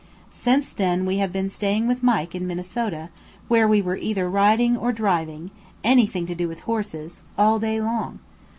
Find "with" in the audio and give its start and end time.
1.87-2.01, 6.47-6.61